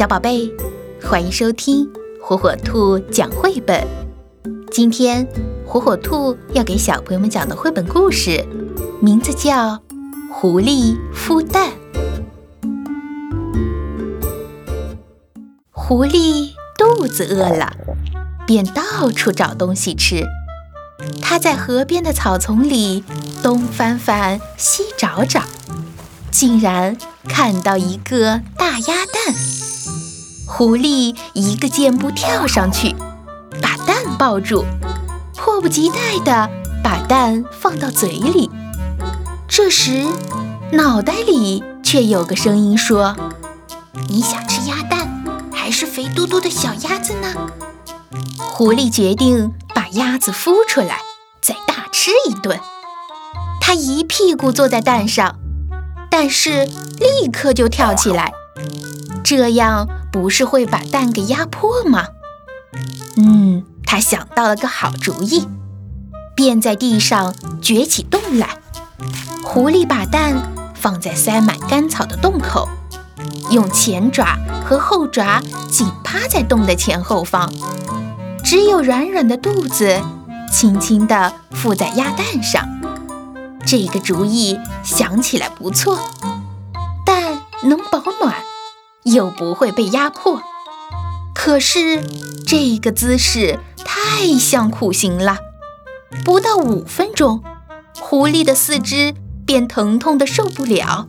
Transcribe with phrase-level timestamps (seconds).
[0.00, 0.50] 小宝贝，
[1.02, 1.86] 欢迎收听
[2.22, 3.86] 火火兔讲绘本。
[4.72, 5.28] 今天
[5.66, 8.42] 火火兔要给小朋友们讲的绘本故事，
[9.02, 9.72] 名字叫
[10.32, 11.68] 《狐狸孵蛋》。
[15.70, 17.70] 狐狸肚子饿了，
[18.46, 20.24] 便到处找东西吃。
[21.20, 23.04] 它在河边的草丛里
[23.42, 25.42] 东翻翻，西找找。
[26.30, 26.96] 竟然
[27.28, 29.34] 看到一个大鸭蛋，
[30.52, 32.94] 狐狸一个箭步跳上去，
[33.62, 34.64] 把蛋抱住，
[35.36, 36.50] 迫不及待地
[36.82, 38.50] 把蛋放到嘴里。
[39.48, 40.04] 这时，
[40.72, 43.16] 脑袋里却有个声音说
[44.10, 47.28] ：“你想吃鸭蛋，还是肥嘟嘟的小鸭子呢？”
[48.52, 50.98] 狐狸决定把鸭子孵出来，
[51.40, 52.58] 再大吃一顿。
[53.60, 55.36] 它一屁股坐在蛋上。
[56.10, 58.32] 但是立刻就跳起来，
[59.22, 62.06] 这样不是会把蛋给压破吗？
[63.16, 65.46] 嗯，他想到了个好主意，
[66.34, 68.58] 便在地上掘起洞来。
[69.42, 72.68] 狐狸把蛋放在塞满干草的洞口，
[73.50, 77.52] 用前爪和后爪紧趴在洞的前后方，
[78.44, 80.00] 只有软软的肚子
[80.52, 82.68] 轻轻地附在鸭蛋上。
[83.66, 85.98] 这个主意想起来不错，
[87.04, 88.02] 蛋能保，
[89.04, 90.42] 又不会被压迫。
[91.34, 92.02] 可是
[92.46, 95.38] 这个姿势太像苦行了，
[96.24, 97.42] 不到五分钟，
[98.00, 99.14] 狐狸的四肢
[99.46, 101.06] 便疼痛的受不了。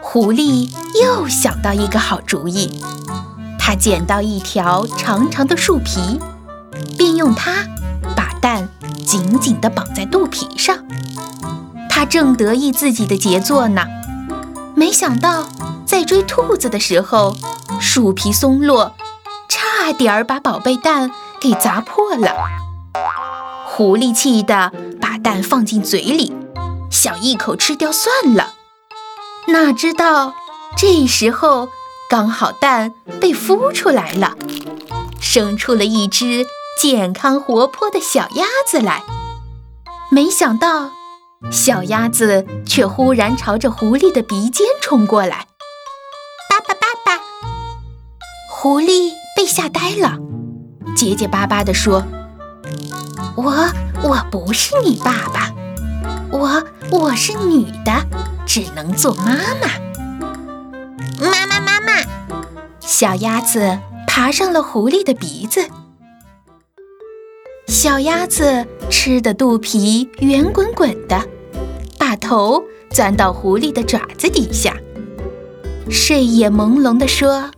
[0.00, 0.70] 狐狸
[1.02, 2.70] 又想到一个好主意，
[3.58, 6.20] 他捡到一条长长的树皮，
[6.96, 7.66] 并用它
[8.16, 8.68] 把蛋
[9.04, 10.78] 紧紧地绑在肚皮上。
[11.90, 13.86] 他正得意自己的杰作呢，
[14.76, 15.48] 没想到
[15.98, 17.34] 在追兔子的时候，
[17.80, 18.94] 树皮松落，
[19.48, 21.10] 差点儿把宝贝蛋
[21.40, 22.36] 给砸破了。
[23.66, 26.32] 狐狸气得把蛋放进嘴里，
[26.88, 28.52] 想一口吃掉算了。
[29.48, 30.34] 哪知道
[30.76, 31.68] 这时候
[32.08, 34.36] 刚好蛋被孵出来了，
[35.20, 36.46] 生出了一只
[36.80, 39.02] 健康活泼的小鸭子来。
[40.12, 40.92] 没想到。
[41.50, 45.47] 小鸭子却忽然朝着狐狸的鼻尖冲过来，
[48.70, 50.18] 狐狸被吓呆了，
[50.94, 52.04] 结结巴巴地说
[53.34, 53.66] ：“我
[54.02, 55.50] 我不是你爸爸，
[56.30, 58.06] 我我是女的，
[58.44, 59.68] 只能做妈妈。”
[61.18, 61.92] 妈妈，妈妈！
[62.80, 65.66] 小鸭子爬上了狐狸的鼻子。
[67.68, 71.18] 小鸭子吃的肚皮圆滚滚的，
[71.98, 74.76] 把头钻到狐狸的爪子底下，
[75.88, 77.50] 睡眼朦胧地说：“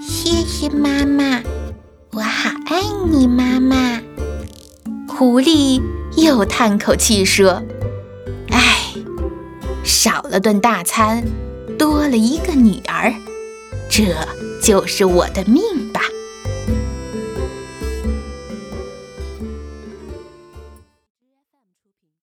[0.00, 1.42] 谢谢妈妈，
[2.12, 2.80] 我好爱
[3.10, 4.00] 你，妈妈。”
[5.06, 5.82] 狐狸
[6.16, 7.62] 又叹口气说
[8.50, 8.94] ：“唉，
[9.84, 11.22] 少了顿大餐，
[11.78, 13.12] 多了一个女儿，
[13.90, 14.14] 这
[14.62, 15.62] 就是我的命。”